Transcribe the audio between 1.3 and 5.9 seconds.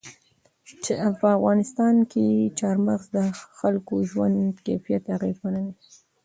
افغانستان کې چار مغز د خلکو ژوند کیفیت اغېزمنوي.